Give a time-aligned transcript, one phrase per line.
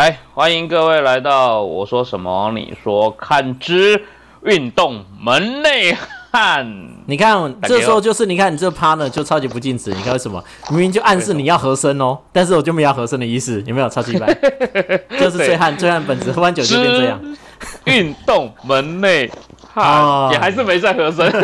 [0.00, 4.02] 来，欢迎各位来到我说什么你说看之
[4.44, 5.94] 运动门内
[6.32, 6.66] 汉。
[7.04, 10.42] 你看，这时候就是你看你这趴呢就超级不禁止，你看为什么？
[10.70, 14.32] 明明就暗示你要和声哦，但是我就没有和声的意思，有没有超级白？
[15.20, 17.20] 就是醉汉，醉汉本质喝完酒就变这样。
[17.84, 19.30] 运动门内
[19.72, 21.30] 汉也还是没在和声。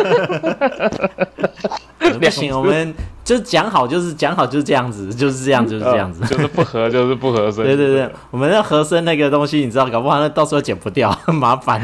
[2.19, 7.63] 不行，我们就讲好，就是讲好，就是这样子，就是这样，就是这样子，就是不合，就是不合声。
[7.65, 11.81] 对对对，我们要合声那个东西，你知道，搞不好那到时候剪不掉，很 麻烦。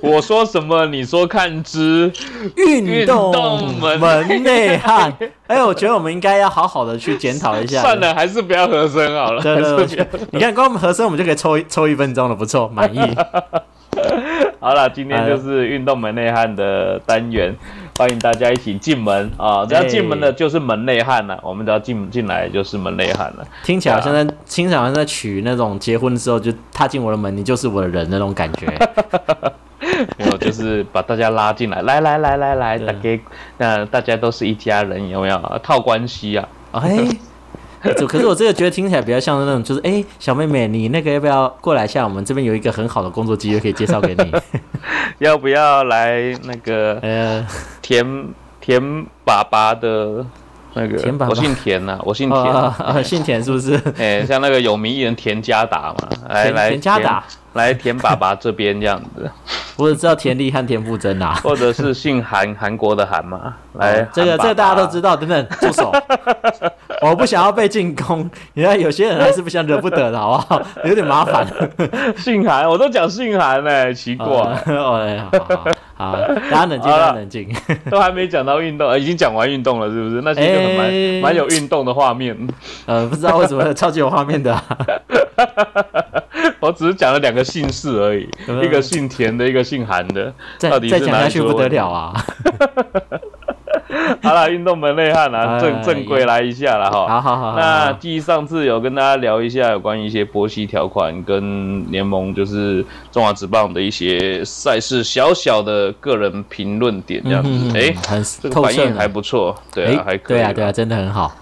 [0.00, 2.12] 我说什么，你说看之
[2.56, 5.16] 运动门内汉。
[5.46, 7.80] 哎，我觉得我们应该要好好的去检讨一下。
[7.80, 9.42] 算了，还是不要和声好了。
[9.42, 13.00] 对对对，你看，光我们和声，我们就可以抽抽一分钟了，不错，满意。
[14.60, 17.56] 好了，今天就是运动门内汉的单元。
[17.96, 19.64] 欢迎大家一起进门啊！
[19.64, 23.46] 只要进门的就是门内汉了，我们只要进进来就是门内汉了。
[23.64, 28.66] 听起来好像在听起来好像在娶那种结婚的时候就踏进我的门，你就是我的人那种感觉。
[30.18, 33.20] 没有，就是把大家拉进来，来来来来来，大家
[33.56, 36.46] 那大家都是一家人，有没有套关系啊？
[36.72, 37.08] 哎。
[37.82, 42.04] 可是我这个觉得听起来比较像是那种，就是哎，小妹妹，你那个要不要过来一下？
[42.04, 44.32] 我们这边有一个很好的工作机会可以介绍给你，
[45.18, 47.46] 要不要来那个 呃
[47.80, 48.28] 田
[48.60, 50.24] 田爸爸的
[50.74, 50.98] 那个？
[50.98, 53.80] 田爸爸，我姓田呐，我姓田，姓田是不是？
[53.98, 57.24] 哎，像那个有名艺人田家达嘛，来来田家达。
[57.54, 59.28] 来田爸爸这边这样子，
[59.76, 63.56] 我只知道田丽和田馥甄啊，或者是姓韩韩国的韩嘛。
[63.72, 65.92] 来，这个这个大家都知道，等等，住手！
[67.10, 70.62] 我不想要被进攻，你看有些人还是不想惹不得的好不好？
[70.84, 71.44] 有点麻烦。
[72.16, 74.26] 姓韩，我都讲姓韩嘞，奇怪。
[74.68, 76.16] 哦，好，好，
[76.50, 77.48] 大家冷静，大家冷静。
[77.90, 80.20] 都还没讲到运动，已经讲完运动了，是不是？
[80.22, 80.92] 那其实蛮
[81.22, 82.36] 蛮有运动的画面。
[82.86, 84.56] 呃，不知道为什么超级有画面的。
[86.60, 88.28] 我只是讲了两个姓氏而已，
[88.62, 92.14] 一个姓田的，一个姓韩的，到底再讲下去不得了啊！
[94.22, 97.08] 好了，运动门内汉啊，正正规来一下了哈。
[97.08, 97.56] 好好好。
[97.56, 107.78] 那继上次有跟大家聊一下有关于一些波西条款跟联盟，就是中华职棒的一些赛事小小的个人评论点这样子。
[107.78, 107.94] 哎，
[108.42, 110.36] 这个反应还不错，对啊，还可以。
[110.36, 111.34] 对啊，对啊，真的很好。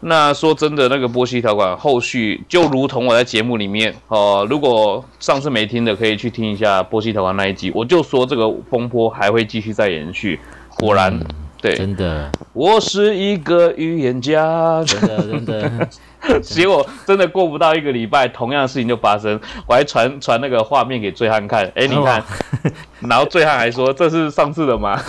[0.00, 10.38] 那说真的，那个波西条款后续就如同我在节目里面哦，如果上次没听的，可以去听一下波西条款那一集，我就说这个风波还会继续再延续。
[10.78, 11.18] 果然，
[11.60, 15.88] 对，真的，我是一个预言家，真的真的。
[16.42, 22.22] 结果真的过不到一个礼拜，同样的事情就发生，我还传传那个画面给醉汉看，哎，你看，
[23.00, 25.00] 然后醉汉还说这是上次的吗？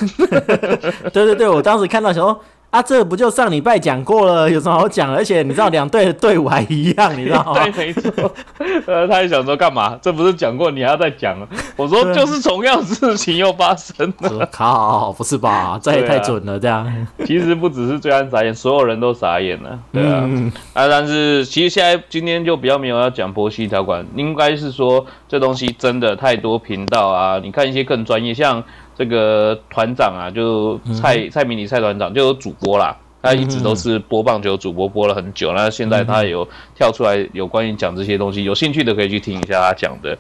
[1.12, 2.40] 对对对，我当时看到时候。
[2.78, 5.12] 啊，这不就上礼拜讲过了，有什么好讲？
[5.12, 7.64] 而且你知道两队的队伍还一样，你知道吗？
[7.66, 8.32] 对，没错。
[8.86, 9.98] 呃，他也想说干嘛？
[10.00, 11.36] 这不是讲过，你还要再讲？
[11.76, 14.46] 我说就是同样事情又发生了。
[14.54, 15.80] 靠，不是吧？
[15.82, 17.08] 这也太准了，这样。
[17.26, 19.80] 其实不只是最安傻眼，所有人都傻眼了。
[19.92, 20.30] 对啊。
[20.74, 27.40] 啊，但是其实现在今天就比较没有要讲波西条款，应该是说这东西真的太多频道啊。
[27.40, 28.64] 你看一些更专业，像。
[28.98, 35.54] 这个团长啊，就蔡蔡明理蔡团长就有主播啦，他一直都是播棒球主播，播了很久。
[35.54, 40.18] 那现在他有跳出来有关于讲这些东西，有兴趣的可以去听一下他讲的。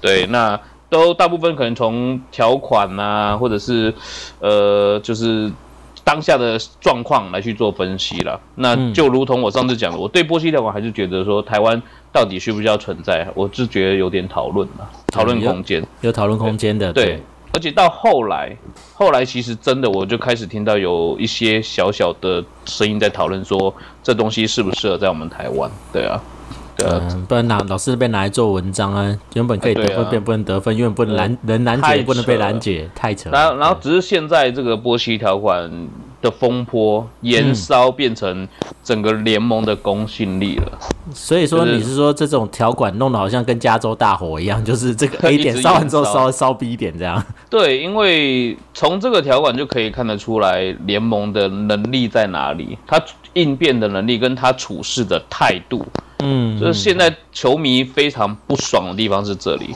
[0.00, 0.58] 对，那
[0.88, 3.92] 都大部分可能从条款啊，或者是
[4.38, 5.50] 呃，就是
[6.04, 8.40] 当下的状况来去做分析了。
[8.54, 17.20] 那就如同我上次讲的，我对波西条款还是觉得说台湾到底需不需要存在，我是觉得有点讨论了，讨论空间有讨论空间的，对。
[17.52, 18.56] 而且到后来，
[18.94, 25.70] 后来其实真的我就开始听到有一些小小的声音在讨论说，这东西适不适合在我们台湾？
[25.92, 26.20] 对啊，
[26.82, 33.30] 对啊，不然拿老是被拿来做文章啊，原本可以得分变不能得分，因为不能拦人拦截不能被拦截，太扯。
[33.30, 35.70] 然后然后只是现在这个波西条款。
[36.22, 38.46] 的风波延烧变成
[38.84, 40.78] 整个联盟的公信力了，
[41.14, 47.24] 所以说你是说这种条款弄得好像跟加州大火一样，就是这个 A 点烧完之后烧烧 B 点这样？
[47.48, 55.82] 对，因为从这个条款就可以看得出来联盟的能力在哪里，他应变的能力跟他处事的态度，
[56.22, 59.74] 嗯，就是现在球迷非常不爽的地方是这里，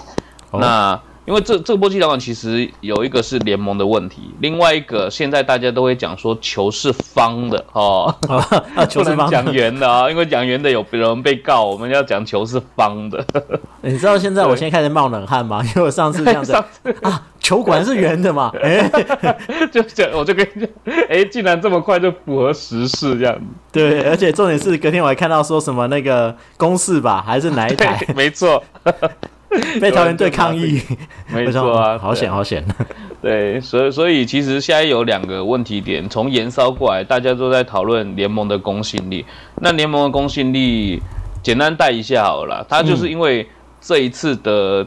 [0.53, 1.01] 那。
[1.27, 8.15] 因为这这个波西条款其实有一个是联盟的问题，另外一个现在大家都会讲说球是方的哦，
[8.91, 13.25] 球是方讲圆的啊，因为讲圆的有人被告，我们要讲球是方的。
[13.81, 15.63] 你知道现在我现在开始冒冷汗吗？
[15.65, 16.53] 因为我上次这样子
[17.03, 18.91] 啊，球果然是圆的嘛，哎，
[19.73, 23.43] 就讲我就跟你讲，哎，竟然这么快就符合时事这样子。
[23.73, 28.07] 对，而且重点是隔天我还看到说什么那个公式吧，还是哪一台？
[28.15, 28.63] 没错。
[29.81, 30.81] 被桃园队抗议，
[31.33, 32.65] 没错啊，好险好险。
[33.23, 39.25] 对，所以所以其实现在有两个问题点，从延烧过来，大家都在讨论联盟的公信力。
[39.61, 41.01] 那联盟的公信力，
[41.43, 43.49] 简单带一下好了，它就是因为
[43.81, 44.87] 这一次的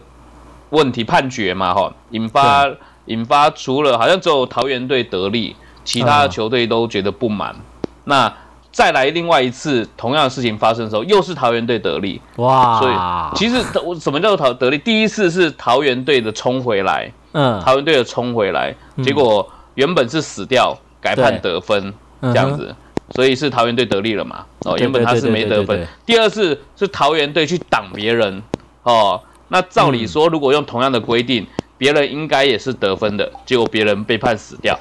[0.69, 2.68] 问题判决嘛，哈，引发
[3.06, 7.56] 引发除了好像只有桃园队得利，其他的球队都觉得不满。
[8.04, 8.31] 那
[8.78, 12.80] 再来另外一次同样的事情发生的时候，又是桃园队得利哇！
[12.80, 12.94] 所以
[13.36, 14.78] 其实我什么叫做桃得利？
[14.78, 21.92] 第一次是桃园队的冲回来，嗯，桃园队的冲回来，结果原本是死掉，改判得分
[22.22, 22.76] 这样子，
[23.16, 24.46] 所以是桃园队得利了嘛？
[24.60, 25.88] 哦，原本他是没得分。
[26.06, 28.44] 第二次是桃园队去挡别人，
[28.84, 31.48] 哦，那照理说如果用同样的规定，
[31.80, 34.78] 别人应该也是得分的，结果别人被判死掉。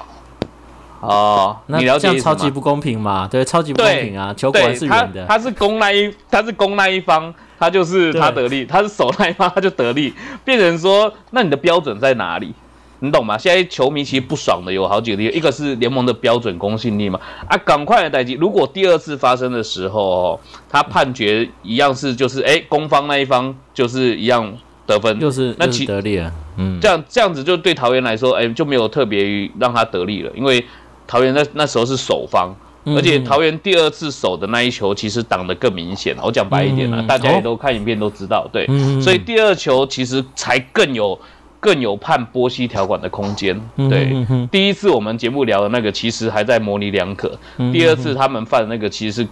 [0.99, 3.27] 哦，那这样超级不公平嘛？
[3.29, 4.33] 对，超级不公平啊！
[4.33, 10.13] 球果然是圆的，他是攻那一，他是攻那一方，他就是他得利，他是守那一方，他就得利。
[10.43, 12.53] 变成说，那你的标准在哪里？
[12.99, 13.37] 你懂吗？
[13.37, 18.33] 现在球迷其实不爽的有好几个地方，一个是联盟的标准公信力嘛，啊，赶快的代击。
[18.33, 24.51] 如果第二次发生的时候，哦他判决一样是就是，哎，攻方那一方就是一样
[24.87, 30.65] 得分，就是那其得利了，嗯，这样这样子就对桃园来说，哎，就没有特别让他得利了，因为。
[31.07, 32.53] 桃园那那时候是守方，
[32.85, 38.67] 而且桃园第二次守的那一球其实挡得更明显我讲白一点了，大家也都看影片都知道，对，
[39.01, 41.17] 所以第二球其实才更有
[41.59, 43.59] 更有判波西条款的空间。
[43.75, 47.31] 对，第一次我们节目聊的那个其实还在模棱两可，
[47.73, 49.27] 第二次他们犯的那个其实是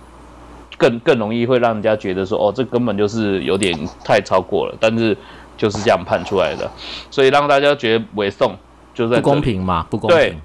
[0.77, 5.15] 更更容易会让人家觉得说，哦，这根本就是有点太超过了，但是
[5.55, 6.69] 就是这样判出来的，
[7.09, 8.53] 所以让大家觉得委送
[8.93, 10.17] 就在不公平嘛，不公平。
[10.17, 10.37] 对，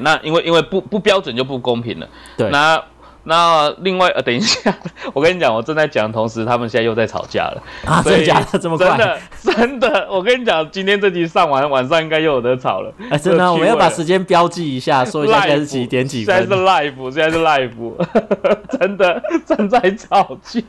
[0.00, 2.08] 那因为因为不不标准就不公平了。
[2.36, 2.82] 对，那
[3.26, 4.74] 那另外呃，等一下，
[5.14, 7.62] 我跟你讲，我正在讲，同时他们现在又在吵架了。
[7.86, 8.58] 啊，真的假的？
[8.58, 8.86] 这么快？
[8.88, 12.92] 真的 真的，我跟你讲，今天这集上完，晚上应该又有得吵了。
[13.08, 16.36] 哎，真的，我们要把时间标记一下，说一下现在是几点几分？
[16.36, 18.06] 现在是 live，现在是 live，
[18.78, 20.60] 真的正在吵架。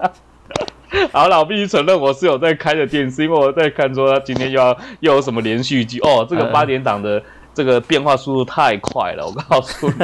[1.11, 7.21] 好了，我必须承认，我是有在开着电视，因为我在看说他今天又要又有什么连续剧哦，这个八点档的。
[7.55, 9.95] 这个变化速度太快了，我告诉你，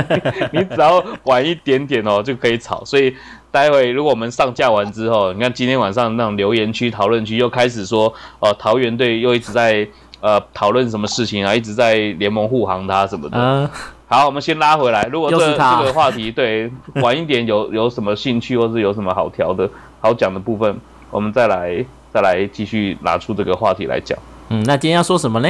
[0.59, 2.83] 你只要晚一点点哦，就可以吵。
[2.85, 3.13] 所以
[3.51, 9.85] 待会如果我们上架完之后，你看今天晚上那种留言区、讨论区又开始说，哦，桃园队又一直在
[10.21, 13.69] 呃讨论什么事情啊，一直在联盟护航他什么的。
[14.07, 15.03] 好，我们先拉回来。
[15.11, 19.69] 如果这这个话题对晚一点有有什么兴趣，或是有什么好调的
[19.99, 24.17] 好讲的部分，我们再来再来继续拿出这个话题来讲。
[24.53, 25.49] 嗯，那今天要说什么呢？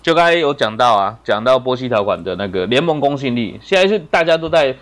[0.00, 4.74] 就刚才有讲到啊，讲到波西条款的那个联盟公信力，现在是大家都在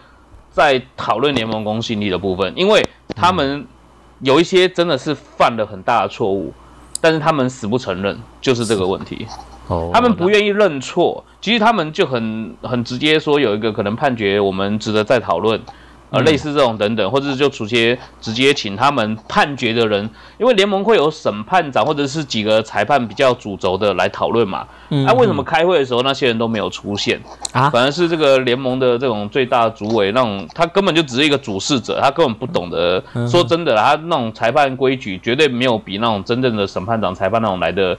[0.52, 3.66] 在讨论联盟公信力的部分，因为他们
[4.20, 6.52] 有一些真的是犯了很大的错误，
[7.00, 9.26] 但是他们死不承认，就是这个问题。
[9.66, 15.60] 哦，他们不愿意认错，其实他们就很很直接说有一个可能判决，我们值得再讨论。
[16.10, 20.08] 呃，类似这种等等，或者是就直接直接请他们判决的人，
[20.38, 24.66] 因为联盟会有审判长或者是几个裁判比较主轴的来讨论嘛。
[24.88, 27.20] 那为什么开会的时候那些人都没有出现
[27.52, 27.68] 啊？
[27.70, 33.02] 反而是这个联盟的这种最大主委，那种他根本就只是一个主事者，他根本不懂得。
[33.28, 37.98] 说真的，他那种裁判规矩绝对没有比那种真正的审判长、裁判那种来的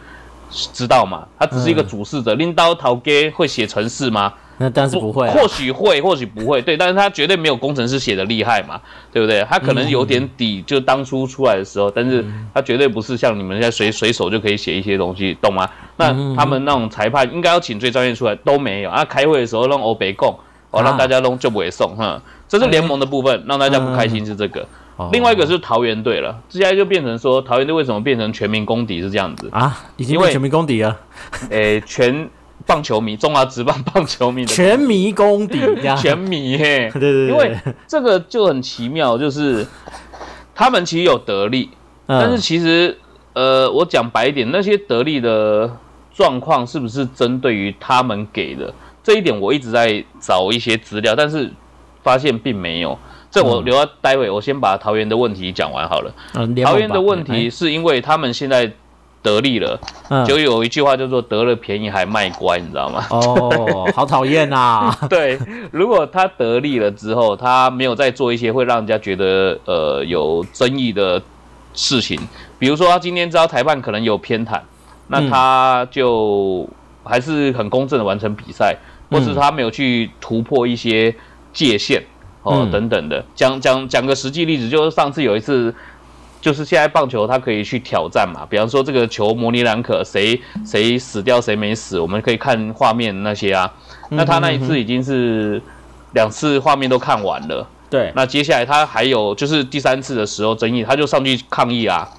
[0.49, 1.27] 知道嘛。
[1.37, 4.33] 他只是一个主事者，拎刀逃给会写程式吗？
[4.59, 9.45] 那但是不会，或许会，或许不会，对，但是他绝对没有工程师写的厉害嘛，对不对？
[9.47, 15.69] 他可能有点底，就当初出来的时候，但是他绝对不是像你们现在随随手就可以写一些东西，懂吗？
[15.97, 19.05] 那他们那种裁判应该要请最专业出来都没有啊！
[19.05, 20.35] 开会的时候让欧北供，
[20.71, 24.67] 哦，让大家弄就不会送哈，这是联盟的部分，让大家不开心是这个。
[25.11, 29.85] 另外一个是桃园队了，接下来就变成说桃园队为什么变成全民公敌是这样子啊？
[29.97, 30.97] 已经为全民公敌了，
[31.51, 32.27] 诶，全。
[32.67, 35.57] 棒球迷，中华职棒棒球迷的全迷公敌，
[35.97, 37.57] 全迷嘿， 对对对，因为
[37.87, 39.65] 这个就很奇妙，就是
[40.53, 41.69] 他们其实有得利，
[42.05, 42.95] 但是其实
[43.33, 45.71] 呃，我讲白一点，那些得利的
[46.13, 51.49] 状况是不是针对于他们给的这一点，我一直在找一些资料，但是
[52.03, 52.99] 发现并没有。
[53.31, 56.13] 这我留到待会，我先把桃园的问题讲完好了。
[56.33, 58.69] 嗯桃园的问题是因为他们现在。
[59.27, 59.77] 得利了，
[60.25, 63.05] 就有一句话叫做“得了便宜还卖乖”，你知道吗？
[63.09, 64.95] 哦，好讨厌呐！
[65.09, 65.37] 对，
[65.71, 71.21] 如果他得利了之后，他没有再做一些会让人家觉得呃有争议的
[71.73, 72.17] 事情，
[72.57, 74.61] 比如说他今天知道裁判可能有偏袒，
[75.07, 76.65] 那他就
[77.03, 78.77] 还是很公正的完成比赛，
[79.11, 81.13] 或是他没有去突破一些
[81.51, 82.01] 界限
[82.43, 83.21] 哦等等的。
[83.35, 85.75] 讲讲讲个实际例子，就是上次有一次。
[86.47, 93.69] 就是现在棒球，它可以去挑战嘛，比方说这个球模棱两可，谁谁死掉谁没死，我们可以看画面那些啊。
[94.11, 95.61] 那他那一次已经是
[96.13, 98.13] 两次画面都看完了，对。
[98.15, 102.09] 那接下来他还有就是第三次的时候争议，他就上去抗议啊。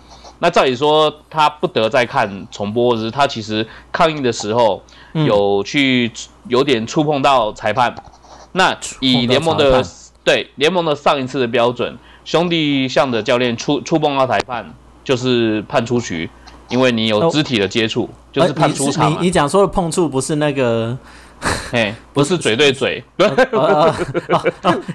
[0.40, 4.82] 那照理说他不得再看重播，只是他其实抗议的时候
[5.14, 6.12] 有去
[6.48, 7.94] 有点触碰到裁判。
[8.52, 9.82] 那以联盟的
[10.22, 11.96] 对联盟的上一次的标准。
[12.28, 14.62] 兄弟向的教练触触碰到裁判，
[15.02, 16.28] 就是判出局，
[16.68, 19.10] 因为你有肢体的接触，就是判出场。
[19.12, 20.98] 你你讲说的碰触不是那个。
[21.70, 23.02] 嘿，不是嘴对嘴，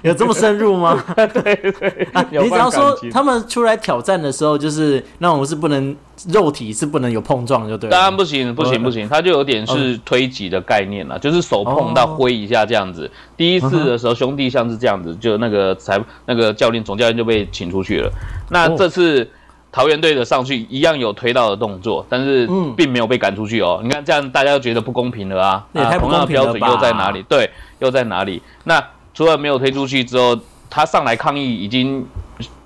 [0.02, 1.02] 有这么深入吗？
[1.16, 1.26] 对
[1.72, 5.96] 对，你只要说他们出来挑战的时候，就是那种是不能
[6.28, 7.88] 肉体是不能有碰撞，就对。
[7.88, 13.10] 当然不行，不行，不行，他就有点是推挤的概念了，就是手碰到挥一下这样子。
[13.36, 18.10] 第一次的时候，兄弟像是这样子，就那个裁那个教练总教练就被请出去了。
[18.50, 19.28] 那这次。
[19.74, 23.80] 桃园队的上去一样有推到的动作，但是并没有被赶出去哦。
[23.82, 25.66] 你看这样，大家都觉得不公平了啊！
[25.98, 27.20] 同样的标准又在哪里？
[27.28, 27.50] 对，
[27.80, 28.40] 又在哪里？
[28.62, 28.80] 那
[29.12, 30.38] 除了没有推出去之后，
[30.70, 32.06] 他上来抗议，已经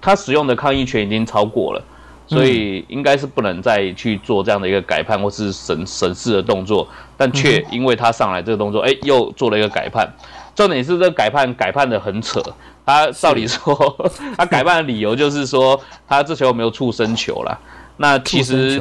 [0.03, 1.83] 他使用的抗议权已经超过了，
[2.27, 6.87] 所以应该是不能再去做这样的一个改判或是审审视的动作。
[7.17, 10.07] 但却因为他上来这个动作，哎，又做了一个改判。
[10.55, 12.43] 重点是这改判改判的很扯。
[12.89, 15.79] 他照理说，他改办的理由就是说，
[16.09, 17.59] 他这球没有触身球啦。
[17.99, 18.81] 那其实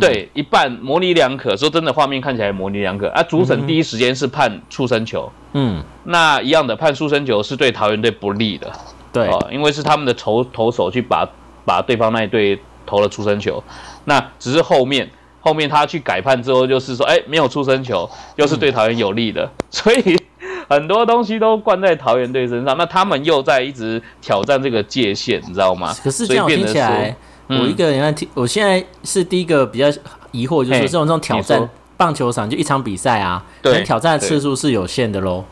[0.00, 1.56] 对一半模棱两可。
[1.56, 3.08] 说真的，画面看起来模棱两可。
[3.10, 5.30] 啊，主审第一时间是判触身球。
[5.52, 8.72] 嗯，那一样的判触身球是对桃园队不利的。
[9.12, 11.24] 对，因为是他们的投投手去把
[11.64, 13.62] 把对方那一队投了触身球。
[14.06, 15.08] 那只是后面
[15.40, 19.48] 后面他去改判之后，就是说，哎，没有出生球，又是对桃园有利的。
[19.70, 20.20] 所以。
[20.68, 25.94] 很多东西都灌在桃园队身上，那他们又在一直挑战这个界限，你知道吗？
[26.02, 27.16] 可是这样听起来，
[27.48, 29.86] 我一个人听，我现在是第一个比较
[30.30, 35.44] 疑惑，就是这种这种挑战棒球场就一场比赛啊，对，挑战的次数是有限的喽。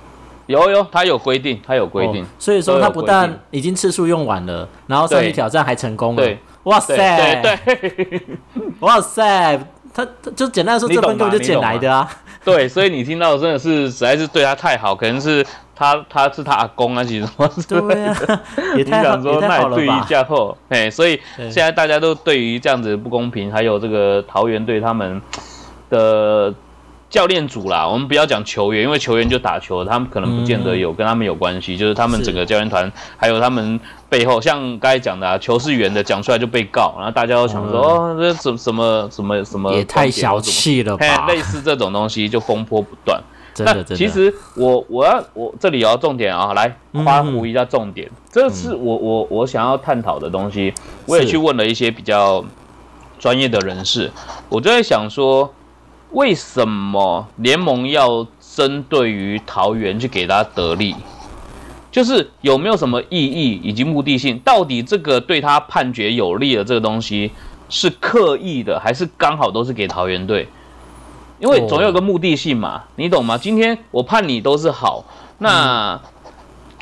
[0.46, 6.36] 有有，他有规定，他有规定，所以说他不但已经次数用完了，然后上去挑战还成功了。
[6.64, 6.96] 哇塞，
[7.42, 8.20] 对，
[8.80, 9.58] 哇塞，
[9.94, 12.08] 他他就简单说，这份根本就捡来的啊。
[12.44, 15.44] 对，所以你听到真的是实在是对他太好，可能是
[15.74, 18.16] 他他是他阿公啊，其实什么对啊，
[18.76, 20.06] 也太好说太好了吧？
[20.08, 25.20] 架后，哎，所以现在大家都对于这样子不公平，还有这个桃园对他们
[25.88, 26.54] 的。
[27.12, 31.76] 教练组啦，我们不要讲球员，因为球员就打球，他们可能不见得有跟他们有关系。
[31.76, 33.78] 就是他们整个教练团，还有他们
[34.08, 41.26] 背后，像刚才讲的，啊，球是圆的，讲出来就被告，然后大家都想说，哦，这什什么什么什么，也太小气了吧？
[41.28, 43.22] 类似这种东西就风波不断。
[43.52, 43.96] 真的，真的。
[43.96, 50.72] 其实我我要我这里要重点啊，来夸胡一下重点，这是我我我想要探讨的东西。
[51.04, 52.42] 我也去问了一些比较
[53.18, 54.10] 专业的人士，
[54.48, 55.52] 我就在想说。
[56.12, 60.94] 为什么联盟要针对于桃园去给他得利？
[61.90, 64.38] 就是有没有什么意义以及目的性？
[64.40, 67.30] 到底这个对他判决有利的这个东西
[67.68, 70.48] 是刻意的，还是刚好都是给桃园队？
[71.38, 73.36] 因为总有个目的性嘛，你懂吗？
[73.36, 75.04] 今天我判你都是好，
[75.38, 76.00] 那。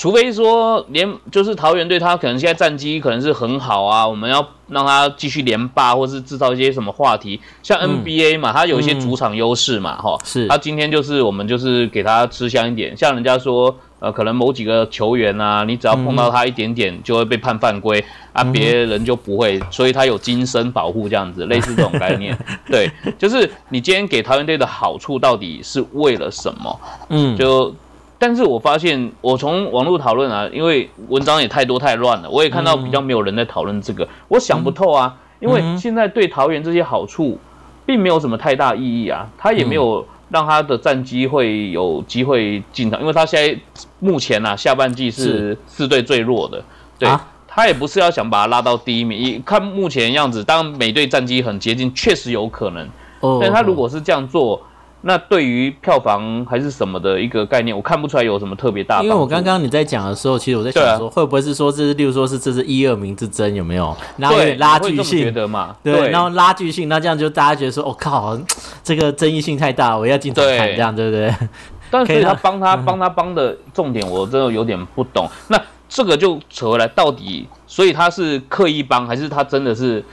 [0.00, 18.02] 除非说连就是桃园队，他可能现在战绩可能是很好啊，我们要让他继续连霸，或是制造一些什么话题，像 NBA 嘛，他有一些主场优势嘛，哈，是他今天就是我们就是给他吃香一点，像人家说，呃，可能某几个球员啊，你只要碰到他一点点，就会被判犯规
[18.32, 22.34] 啊，别人就不会，所以他有金身保护这样子，类似这种概念，
[22.66, 26.80] 对，就是你今天给桃园队的好处到底是为了什么？
[27.10, 27.74] 嗯，就。
[28.20, 35.16] 但是我发现，我从网络讨论啊，因为文章也太多太乱了，我也看到比较没有人在讨论这个，我想不透啊。
[35.40, 37.38] 因为现在对桃园这些好处，
[37.86, 43.58] 并没有什么太大意义啊，他也没有让他的战机会有机会进场，因为他现在
[44.00, 46.62] 目前啊下半季是四队最弱的，
[46.98, 47.08] 对
[47.48, 52.86] 他也不是要想把他拉到第一名，一看目前样子，当每队战绩很接近，确实有可能，
[53.40, 54.60] 但他如果是这样做。
[55.02, 59.02] 那对于票房还是什么的一个概念，我看不出来有什么特别大。
[59.02, 63.96] 因为我刚刚你在讲的时候，其实我在想说，会不会是说这是，例如说是这是一二名之争有没有？
[64.18, 65.74] 然后有拉锯性，觉得嘛？
[65.82, 68.38] 对，然后拉锯性，那这样就大家觉得说，我靠，
[68.82, 71.34] 这个争议性太大，我要进场看，这样对不对？
[71.90, 75.26] 但是他帮他帮他帮的重点，我真的有点不懂。
[75.48, 80.04] 那这个就扯回来，到底所以他是刻意帮，还是他真的是？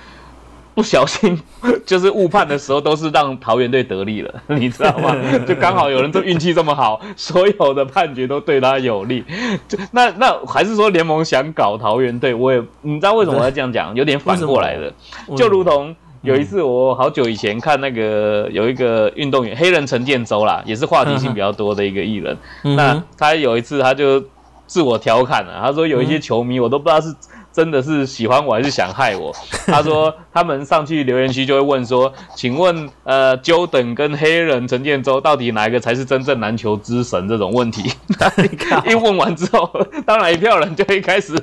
[0.78, 1.36] 不小心
[1.88, 5.16] 就是误判的时候，都是让桃园队得利了， 你知道吗？
[5.48, 9.26] 就刚好有人这运气这么好，所有的判决都对他有利。
[9.68, 12.32] 就那那还是说联盟想搞桃园队？
[12.32, 13.96] 我也你知道为什么我要这样讲？
[13.96, 14.94] 有点反过来的，
[15.36, 22.38] 就如同有一次我好久以前看那个有一个运动员黑人陈建州啦，也是话题性比较多的一个艺人。
[22.62, 24.24] 那他有一次他就
[24.68, 27.12] 自我调侃了，他说有一些球迷我都不知道是。
[27.58, 29.34] 真的是喜欢我还是想害我？
[29.66, 37.28] 他说他们上去留言区就会问说，请问呃，Jordan 跟黑人陈建州到底哪一个才是真正篮球之神？
[37.28, 37.92] 这种问题，
[38.88, 39.68] 一问完之后，
[40.06, 41.34] 当然一票人就会开始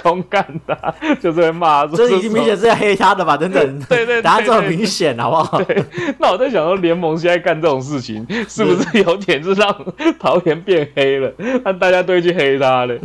[0.00, 1.84] 空干他， 就是会骂。
[1.84, 3.36] 这已经明显是在黑他的吧？
[3.36, 5.60] 等等，对对，答案这么明显，好不好？
[5.64, 5.84] 对。
[6.20, 9.74] 那我在想说，联盟现在干这种事情，是不是有点是让
[10.16, 11.32] 桃园变黑了，
[11.64, 12.96] 让大家都去黑他了？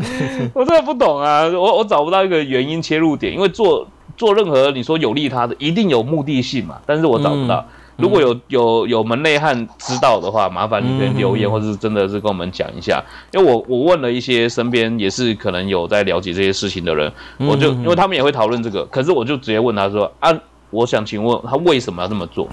[0.53, 2.50] 我真的不懂啊，我我找不到一个。
[2.51, 6.75] 原因切入点，因为做做任何你说有利他的，一定有目的性嘛。
[6.85, 7.65] 但是我找不到。
[7.97, 13.03] 如果有有有门内汉知道的话，麻烦你可以留言，或者是真的是跟我们讲一下。
[13.31, 20.33] 因为我我问了一些身边也是可能有在了解这些事情的人，我就因为他们也会讨论这个，可是我就直接问他说啊，
[20.71, 22.49] 我想请问他为什么要这么做？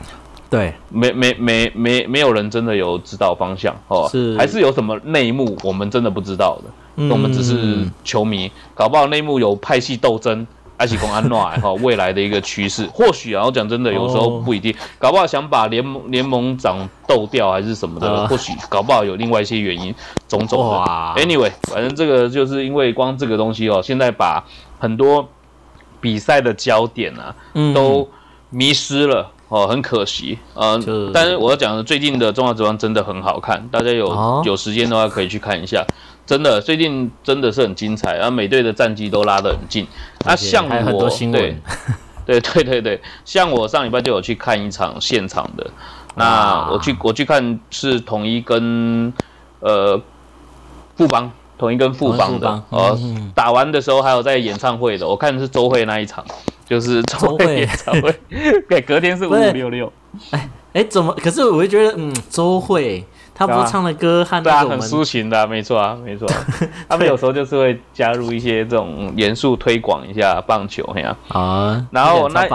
[0.50, 6.71] 对，没没没没没有人真的有指导方向哦，是还是有什么内幕我们真的不知道的。
[7.11, 10.45] 我们只是球迷，搞不好内幕有派系斗争，
[10.78, 12.85] 埃及公安乱哈 未来的一个趋势。
[12.93, 18.26] 或许啊，我讲真的，有时候不一定，搞不好想把联盟联盟长斗掉还是什么的。
[18.26, 19.95] 或许搞不好有另外一些原因，
[20.26, 21.23] 种种的。
[21.23, 24.45] Anyway，反正这个就是因为光这个东西哦，现在把
[24.81, 25.28] 很多
[26.00, 27.35] 比赛的焦点啊
[27.75, 28.09] 都
[28.50, 31.11] 迷失了哦，很可惜嗯。
[31.12, 35.85] 但是我要讲的，最近的《中华之王》真的很好看，大家有有时间的话可以去看一下。
[36.29, 39.87] 真的，最近真的是很精彩，然后美队的战绩都拉得很近。
[40.27, 41.57] 那像我， 对，
[42.27, 45.67] 对对对对，像我上礼拜就有去看一场现场的。
[46.17, 49.11] 那我去我去看是统一跟
[49.61, 49.99] 呃
[50.97, 52.62] 富邦，统一跟富邦的。
[52.69, 52.99] 哦，
[53.35, 56.23] 打完的时候还有在演唱会的，我看的是周会那一场，
[56.69, 58.14] 就是周会演唱会。
[58.69, 59.91] 对，隔天是五五六六。
[60.33, 61.11] 哎哎，怎么？
[61.23, 63.03] 可是我会觉得，嗯，周会。
[63.38, 66.29] 他不是唱的歌和对啊，很抒情的，没错啊， 没错。
[66.88, 71.87] 他们有时候就是会加入一些这种严肃推广一下棒球，这样啊。
[71.92, 72.48] 然后那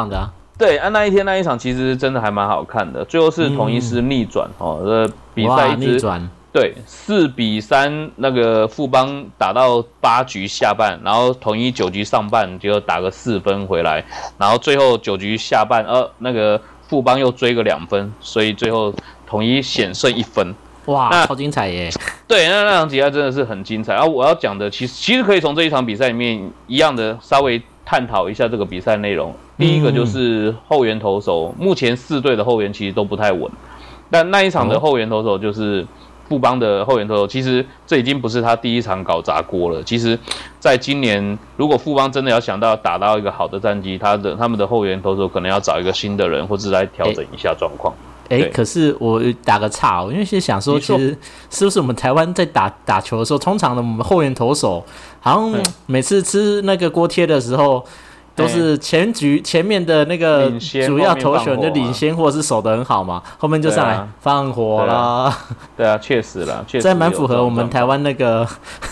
[0.57, 14.03] 对啊，那一天那一场其实真的还蛮好看的，最后是统一师逆转哦，呃，比赛逆转，对，四比三，那个富邦打到八局下半，然后统一九局上半就打个四分回来，
[14.37, 18.93] 然后最后九局下半，呃，那个富邦又追个两分，所以最后
[19.25, 20.53] 统一险胜一分。
[20.85, 21.89] 哇，那超精彩耶！
[22.27, 23.93] 对，那那场比赛真的是很精彩。
[23.93, 29.33] 然后我要讲的，其实其实可以从这一场比赛里面一样的稍微探讨一下这个比赛内容。
[29.57, 33.49] 第一个就是后援投手，目前四队的后援其实都不太稳。
[34.09, 35.85] 但那一场的后援投手就是
[36.27, 39.81] 富邦的后援投手，其实这已经不是他第一场搞砸锅了。
[39.83, 40.17] 其实，
[40.59, 47.93] 在今年如果富邦真的要想到打到一个好的战绩，他的他们的后援投手可能要找一个新的人，或者来调整一下状况。
[48.29, 51.17] 哎，可是我打个岔哦，因为是想说，其实
[51.49, 54.83] 是不是我们台湾在打打球的时候，通常的我们后援投手，
[55.19, 57.85] 好像每次吃那个锅贴的时候，
[58.35, 60.51] 都是前局前面的那个
[60.85, 65.37] 主要投手就领先，或者是守的很好嘛，后面就上来放火啦。
[65.77, 68.47] 对啊，确实啦，确实这蛮符合我们台湾那个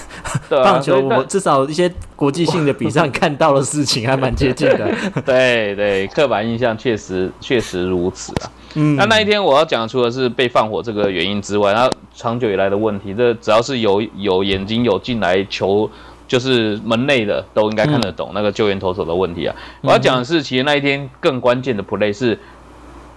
[0.49, 4.87] 棒球，我至少一些国际性的比赛看到的事情，还蛮接近的。
[5.25, 8.51] 对对，刻板印象确实确实如此啊。
[8.75, 15.89] 嗯，那那一天我要讲除了是被放火这个原因之外，然后长久以来的问题，这只要是有有眼睛有进来球，
[16.27, 19.55] 就是门内的都应该看得懂那个救援投手的问题啊。
[19.81, 22.39] 我要讲的是，其实那一天更关键的 play 是，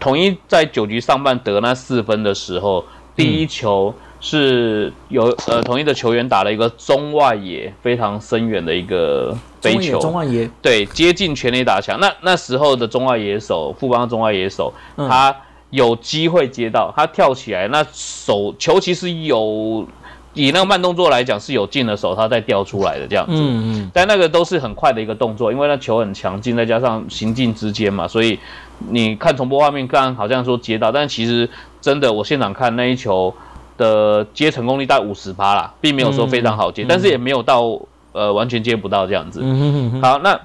[0.00, 12.00] 统一在九局上半得那四分的时候，第一球是有呃同一的球员打了一个中外野非常深远的一个飞球，中外野对接近全垒打墙。
[12.00, 15.36] 那那时候的中外野手，富邦中外野手，他。
[15.70, 19.84] 有机会接到他跳起来，那手球其实有
[20.32, 23.32] 以那个慢动作来讲，是有进了手，他再掉出来的这样子。
[23.34, 28.38] 嗯嗯，但那个都是很快的一个动作，因为那球很强劲，再加上行进之间嘛，所以
[28.88, 31.48] 你看重播画面，刚刚好像说接到，但其实
[31.80, 33.34] 真的我现场看那一球
[33.76, 37.80] 的接成功率大概五十趴啦，并没有说非常好接，但是也没有到
[38.12, 39.40] 呃完全接不到这样子。
[40.02, 40.40] 好，那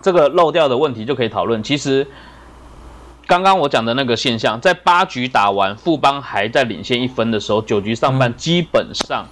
[0.00, 1.62] 这个漏掉的问题就可以讨论。
[1.62, 2.06] 其实
[3.26, 9.26] 刚刚我讲的那个现象，在八局打完，富邦还在领先一分的时候，九局上半基本上，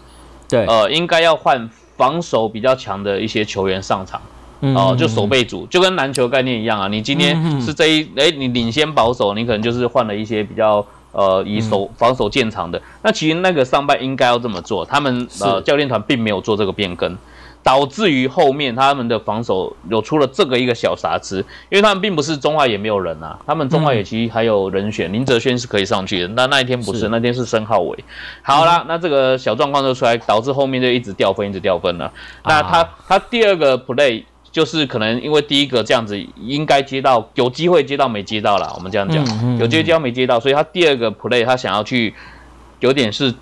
[0.48, 4.20] 对，呃，应该要换防守比较强的一些球员上场。
[4.62, 6.86] 哦，就守备组，就跟篮球概念一样啊。
[6.86, 12.80] 你今天是这一，哎，你领先保守，你可能就是换了一些比较呃以守防守见长的。
[13.02, 17.16] 那其实那个上半应该要这么做，他们呃教练团并没有做这个变更。
[17.62, 28.04] 导致于后面他们的防守有出了这个一个小瑕疵，因为他们并不是中外也没有人啊，他们中外也其实还有人选，林哲轩是可以上去的，那那一天不是，那天是申浩伟。
[28.40, 32.10] 好啦，那这个小状况就出来，导致后面就一直掉分，一直掉分了。
[32.44, 42.14] 那他他第二个 play 就是可能因为第一个这样子应该接到有机会接到没接到了，我们这样讲，有机会接到没接到，所以他第二个 play 他想要去
[42.80, 43.34] 有点是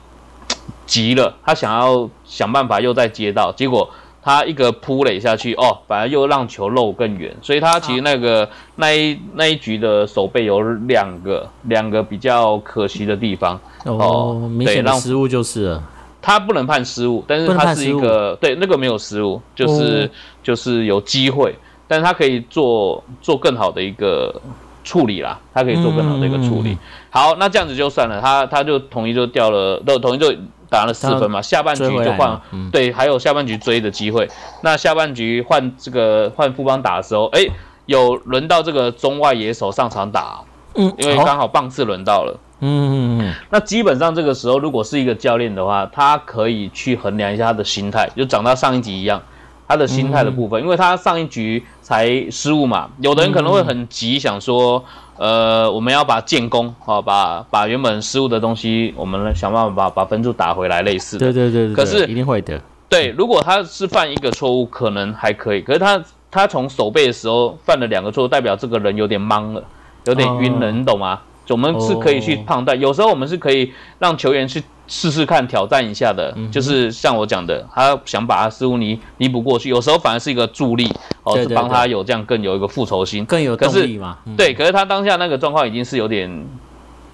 [0.87, 3.88] 急了，他想要想办法又再接到，结果。
[4.21, 15.83] 他一个扑垒下去，哦，反而又让球漏更远，所以他其实那个那一那一局的手背有两个两个比较可惜的地方哦，明显的失误就是了。
[16.29, 20.11] 他不能判失误，但是他是一个对那个没有失误，就是
[20.43, 21.55] 就是有机会，
[21.88, 24.41] 但是他可以做做更好的一个
[24.85, 26.77] 处理啦，他可以做更好的一个处理。
[27.11, 30.33] 好，那这样子就算了，他他就统一就掉了，都统一就。
[30.71, 32.38] 打了四分嘛，下半局就换，
[32.71, 34.29] 对，还有下半局追的机会。
[34.61, 37.47] 那下半局换这个换副帮打的时候，哎，
[37.87, 40.43] 有轮到这个中外野手上场打，
[40.75, 43.35] 嗯，因为刚好棒次轮到了，嗯嗯嗯。
[43.51, 49.23] 那基本上这个时候，如果是一个教练的话，他可以去衡量一下他的心态，就长到上一集一样，
[49.66, 54.85] 他的心态的部分，因为他上一局才失误嘛，有的人可能会很急，想说。
[55.21, 61.33] 呃，我们要把建功，好，把把原本失误的东西，我们来想办法把把分数打回来，类似的。
[61.33, 61.75] 对对对。
[61.75, 62.62] 可是一定会的。
[62.88, 65.61] 对，如果他是犯一个错误，可能还可以。
[65.61, 69.64] 可是他他从守备的时候犯了两个错误，代表这个人有点懵了，
[70.05, 71.18] 有点晕了，你懂吗？
[71.48, 74.62] 我们是可以去判断，有时候我们是可以让球员去。
[74.90, 80.90] 试试看，挑战一下的，就是像我讲的，他想把他失误弥弥补过去，有时候反而是一个助力，
[81.24, 84.16] 哦，是帮他有这样更有一个复仇心，更有动力嘛。
[84.34, 86.46] 对，可是他当下那个状况已经是有点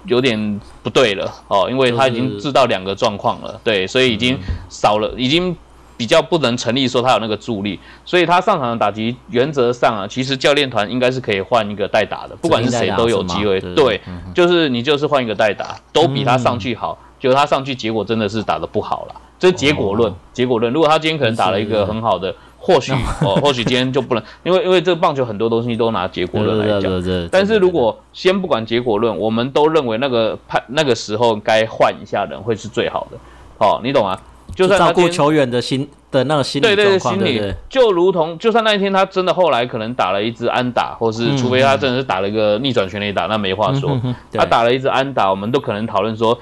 [0.05, 5.53] 有点不对了，哦，因为他已经知道两个状况了，对，所以已经少了，已经
[5.97, 14.01] 比较不能成立说他有那个助力，所以他上场的打击原则上啊，其实教练团应该是可以换一个代打的，不管是谁都有机会，对，
[14.33, 16.97] 就是你就是换一个代打，都比他上去好。
[17.17, 20.13] 就他上去，结果真的是打的不好了，这是结果论。
[20.31, 22.91] 结果论，如果他今天可能打了一个很好的，或许
[23.25, 27.29] 哦，或许今天就不能，因为因为这个棒球很多东西都拿结果论来讲。
[27.31, 33.17] 但是如果先不管结果论，我们都认为那个判那个时候该换一下人会是最好的。
[33.57, 34.21] 哦，你懂啊？
[34.53, 43.99] 就算照顾球员的心的那个心理状况，对对，就如同就算那一天他真的后来可能打了一支安打，或是除非他真的是打了一个逆转全垒打，那没话说。
[44.31, 46.37] 他打了一支安打，我们都可能讨论说。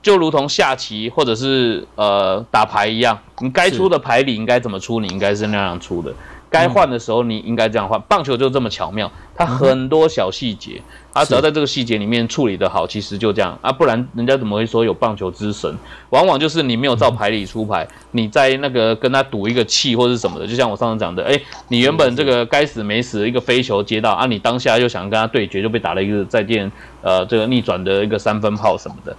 [0.00, 6.14] 就如同下棋或者是呃打牌一样，你该出的牌你应该怎么出，你应该是那样出的。
[6.50, 8.00] 该换的时候你应该这样换。
[8.08, 10.80] 棒球就这么巧妙，它很多小细节，
[11.12, 13.70] 它只要在这个细节里面处理得好，其实就这样啊。
[13.70, 15.72] 不然人家怎么会说有棒球之神？
[16.10, 20.46] 往往就是你没有照牌理出牌，你在那个跟他赌一个气或者什么的。
[20.46, 26.70] 就像我上次讲的，哎，你原本这个该死没死一个飞球接到啊，你当下又想跟他对决，就被打了一个再见
[27.02, 29.16] 呃这个逆转的一个三分炮什么的。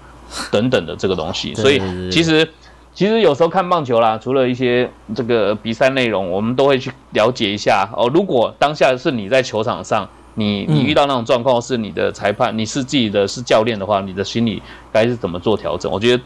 [0.52, 2.48] 等等的这个东西，所以其实
[2.94, 8.10] 其实有时候看棒球啦，除了一些这个比赛内容，我们都会去了解一下哦。
[8.14, 15.90] 如果当下是你在球场上，你你遇到那种状况，是你的裁判，你是自己的是教练的话，你的心理该是怎么做调整？
[15.90, 16.24] 我觉得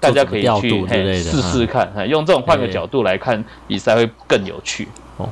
[0.00, 0.86] 大家可以去
[1.18, 4.88] 试试看，用这种换个角度来看比赛会更有趣
[5.18, 5.28] 哦。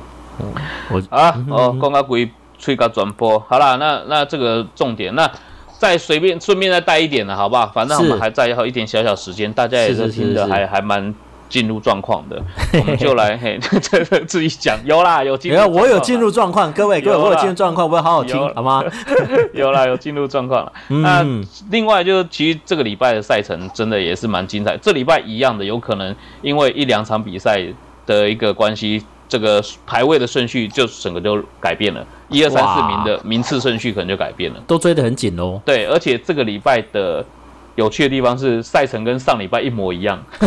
[0.91, 5.31] 我啊哦，公告归吹个转播，好啦，那那这个重点那。
[5.77, 7.67] 再随便顺便再带一点了好不好？
[7.73, 11.13] 反正我们还在要一点小小时间，大家也是听的还还蛮
[11.47, 12.41] 进入状况的，
[12.79, 18.83] 我们 就来嘿，这自己讲有啦有进，有我有进入状况，各位各位我有进入状况，我要好好听好吗？
[19.53, 20.71] 有啦有进入状况了。
[21.01, 21.25] 那
[21.69, 27.63] 另外就是其实这个礼拜的赛程真的也是蛮精彩，这礼拜一样的有可能因为一两场比赛
[28.05, 29.03] 的一个关系。
[29.27, 35.61] 这个排位的顺序就整个就改变了，一二三四名的名次顺序可能就改变了，都追得很紧哦。
[35.65, 37.25] 对，而且这个礼拜的
[37.75, 40.23] 有趣的地方是赛程跟上礼拜一模一样，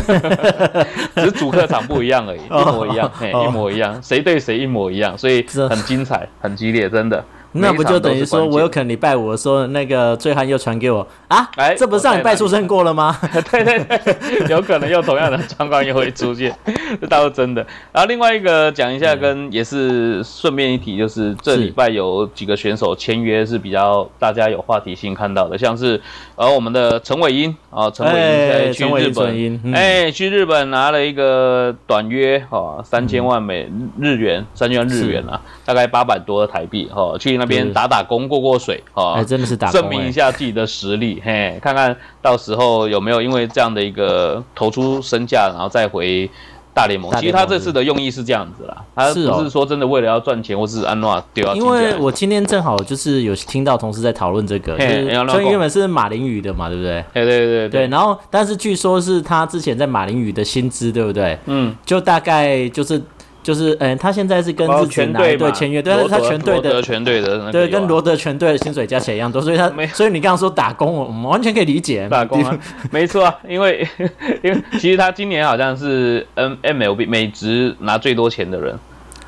[1.15, 7.25] 只是主客场不一样而已，一模一样，嘿，一模一样，谁对谁一模一样，所以很精彩，很激烈，真的。
[7.53, 11.49] 那不就等于说，我有可能礼拜五的时候，那个醉汉又传给我啊？
[11.57, 13.19] 哎，这不是上礼拜出生过了吗？
[13.51, 16.55] 对对对，有可能又同样的状况又会出现，
[17.01, 17.67] 这倒是真的。
[17.91, 25.99] 然后另外一个讲一下，跟也是顺便一提，就是这礼拜有几个选手签约是比较大家有话题性看到的，像是
[26.37, 33.67] 呃我们的陈伟英啊，陈伟英去日本，哎，去日本拿了一个短约哈，三千万美
[33.99, 37.38] 日元，三千万日元啊，大概八百多台币哈，去。
[37.39, 46.29] 那边打打工过过水哦，真的是打证明一下自己的实力，嘿，看看到时候有没有因为这样的一个投出身价，然后再回
[46.75, 47.11] 大联盟。
[47.19, 54.77] 其实他这次的用意是这样子啦，他不是说真的为了要赚钱或是安诺丢因为我今天正好就是有听到同事在讨论这个，
[55.29, 57.05] 所以原本是马林鱼的嘛，对不对？
[57.15, 57.87] 对对对对。
[57.89, 61.39] 然后，但是据说是他之前在马林鱼的薪资，对不对？
[61.47, 63.01] 嗯，就大概就是。
[63.43, 65.81] 就是，嗯，他现在是跟自己哪队签约？
[65.81, 72.07] 对，他全队的全队的，对，跟罗德全队的薪水加起来一样多，所以他，所以你刚刚说打工，我们完全可以理解。
[72.11, 72.59] 打工啊，
[72.91, 73.87] 没错啊，因为
[74.43, 78.79] 因为其实他今年好像是 N M L B 美职拿最多钱的人。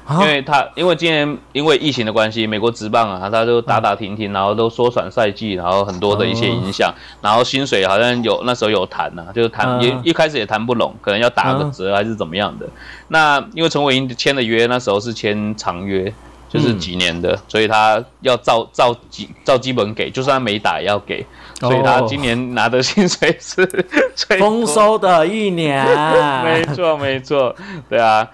[0.09, 12.67] 因为他因为今年因为疫情的关系，美国职棒啊，他就打打停停，然后都缩短赛季，然后很多的一些影响，然后薪水好像有那时候有谈呐，就是谈也一开始也谈不拢，可能要打个折还是怎么样的。
[13.09, 16.13] 那因为陈伟英签的约那时候是签长约，
[16.49, 21.25] 就是几年的，所以他要照照基照基本给，就算他没打也要给，
[21.61, 23.65] 所以他今年拿的薪水是
[24.41, 25.87] 丰收的一年。
[26.43, 27.55] 没错没错，
[27.89, 28.29] 对啊。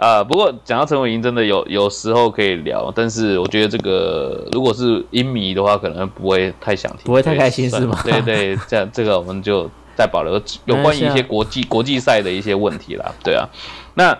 [0.00, 8.00] 啊，不过讲到陈伟霆，真的有有时候可以聊，但是我觉得这个如果是音迷的话，可能不会太想听，不会太开心是吗？
[8.02, 13.12] 对对，这样这个我们就再保留有关于一些国际国际赛的一些问题啦。
[13.22, 13.46] 对啊，
[13.94, 14.18] 那。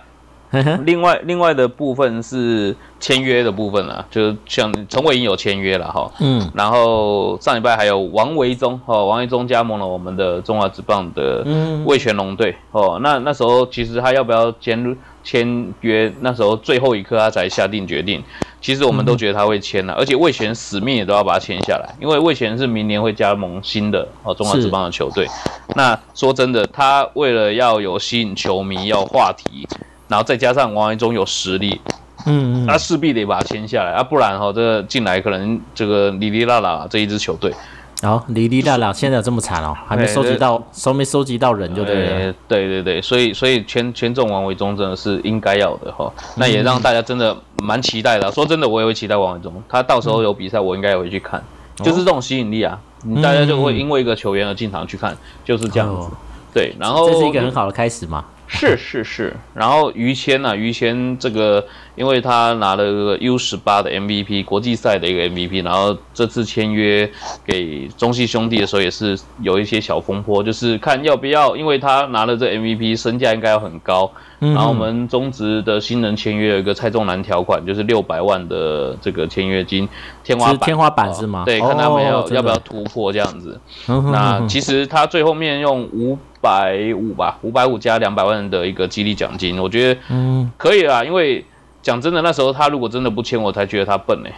[0.84, 11.44] 另外，另外的部分是签约的部分了，就是像陈伟霆有签约了哈，嗯，然后上礼拜还有王维忠哦，王维忠加盟了我们的中华职棒的
[11.84, 18.20] 魏全龙队哦，那那时候其实他要不要签签约，那时候最后一刻他才下定决定，
[18.60, 25.28] 其实我们都觉得他会签了，而且魏全死命也都要把他签下来，因为魏全是明年会加盟新的哦中华职棒的球队，
[25.76, 29.68] 那说真的，他为了要有吸引球迷要话题。
[30.10, 31.80] 然后再加上王维忠有实力，
[32.26, 32.66] 嗯，嗯。
[32.66, 37.54] 他势必得把他签下来啊，不然哈，这个进来可能这个里里拉拉这一支球队，
[38.02, 48.32] 然后里里拉拉现在这么惨哦，还没收集到，收没收集到人就对了，对对对，所以所以签签中王维忠真的是应该要的哈，那也让大家真的蛮期待的。
[48.32, 51.40] 说真的，我也会期待王维忠，他到时候有比赛，我应该也会去看，
[51.76, 52.76] 就是这种吸引力啊，
[53.22, 56.08] 大家就会因为一个球员而进场去看，就是这样子，
[56.52, 58.24] 对，然后这是一个很好的开始嘛。
[58.52, 60.56] 是是是，然后于谦呢？
[60.56, 67.08] 于谦这个，因为他拿了个 U 十八的 MVP，国际赛的一个 MVP，然后这次签约
[67.46, 74.10] 给中戏兄弟的时候也是有一些小风波，就是看要不要，因为他拿了这 MVP，身价应该要很高。
[74.40, 79.88] 然后我们中职的新人签约有一个蔡仲南条款，就是六百万的这个签约金
[80.24, 81.44] 天花板，天花板是吗？
[81.44, 83.60] 对，看他们要要不要突破这样子。
[83.86, 86.18] 那其实他最后面用五。
[86.40, 91.04] 百五吧，五百五加两百万的一个激励奖金，我觉得嗯可以啦。
[91.04, 91.44] 因为
[91.82, 94.30] 讲真的，那时候他如果真的不签，我才觉得他笨呢。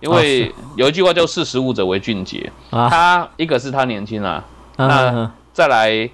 [0.00, 4.44] 因为有一句话叫“识时务者为俊杰”，他一个是他年轻啊，
[4.76, 6.08] 那再来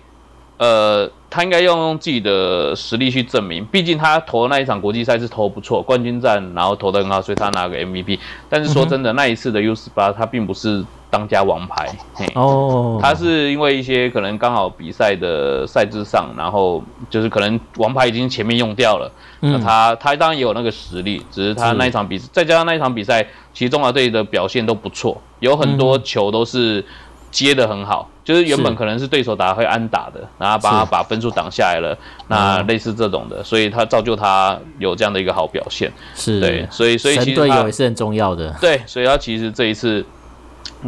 [0.58, 3.64] 呃，他应该要用自己的实力去证明。
[3.66, 8.20] 毕竟他投的那一场国际赛是投不错，冠军战然后投的很好，所以他拿个 MVP。
[8.48, 10.84] 但是说真的，那一次的 U 十八他并不是。
[11.12, 11.86] 当家王牌
[12.34, 23.22] 哦，他是因为一些可能刚好比赛的赛制上，然后就是可能王牌已经前面用掉了，那他他当然也有那个实力，只是他那一场比赛再加上那一场比赛，
[23.52, 26.82] 其实中华队的表现都不错，有很多球都是
[27.30, 31.94] 接的很好，就是原本可能是对手打会安打的，然后把把分数挡下来了，
[32.28, 36.40] 那类似这种的，所以他造就他有这样的一个好表现，是。
[36.40, 40.02] 对，所以所以其实队友也是很重要的，对，所以他其实这一次。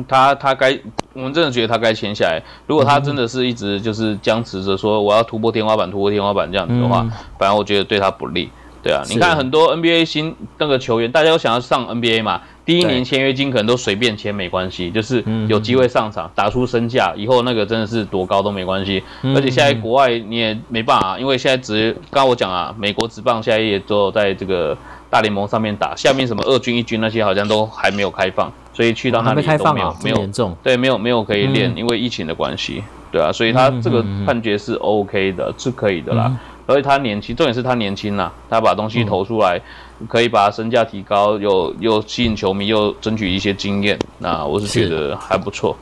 [0.08, 0.78] 他他该，
[1.12, 2.42] 我们真的觉得他该签下来。
[2.66, 7.06] 如果他真的是一直就是僵持着说我要突破天花板，突破天花板这样子的话，
[7.38, 8.50] 反而我觉得对他不利。
[8.82, 19.02] 对啊，你看很多 NBA 新那个球员，大家都想要上 NBA 嘛，第一年签约金可能都随便签没关系，就是有机会上场打出身价，以后那个真的是多高都没关系。
[19.34, 24.76] 而且现在国外你也没办法，因为现在只刚刚我讲啊，美国职棒现在也只有在这个
[25.08, 28.52] 大联盟上面打，下面什么二军一军那些好像都还没有开放。
[28.74, 36.36] 所以去到那里都没有没有严重，对，没有没有可以练，因为疫情的关系，对啊，所以他这个判决是 OK 的，是可以的啦。
[36.66, 39.60] 而且他年轻，重点是他年轻呐，他把东西投出来，
[40.08, 45.76] 可以把身价提高，又又吸引球迷，又争取一些经验，那我是觉得还不错。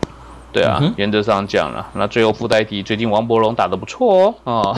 [0.53, 4.77] 对啊，原则上讲了，那最后附带题，最近王伯龙打得不错哦。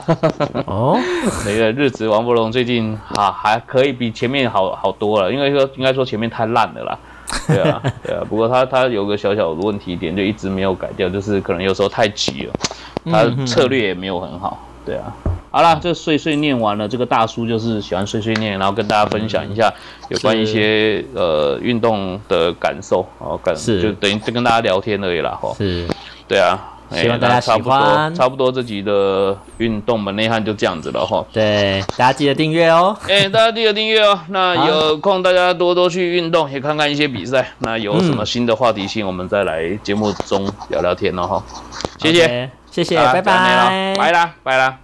[0.67, 0.97] 哦，
[1.45, 6.99] 那个日子王伯龙最近哈还可以比前面好好多了，因为说应该说前面太烂了啦。
[7.49, 12.53] 对啊，对啊，不过他他有个小小的问题点，就一直没有改掉，就是可能有时候太急了，
[13.11, 14.67] 他策略也没有很好。
[14.85, 15.13] 对啊。
[15.51, 16.89] 好了，这碎碎念完了。
[16.89, 19.73] 这个大叔就是喜欢碎碎念，然后跟大家分享一下
[20.09, 25.55] 有关一些呃运动的感受哦，感是就等于跟大家聊天而已啦，吼。
[25.55, 25.87] 是，
[26.27, 26.59] 对啊，
[26.91, 28.15] 希望大家喜欢。
[28.15, 31.25] 差不多这集的运动门内汉就这样子了，哈。
[31.33, 32.97] 对，大家记得订阅哦。
[33.09, 34.19] 哎，大家记得订阅哦。
[34.29, 37.53] 那有空大家多多去运动，也看看一些比赛。
[37.59, 41.43] 那有什么新的话题性，我们再来节目中聊聊天哦，哈。
[41.99, 44.84] 谢谢，谢谢，拜拜，拜啦，拜啦。